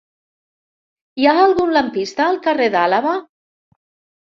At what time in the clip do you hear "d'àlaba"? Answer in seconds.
2.79-3.19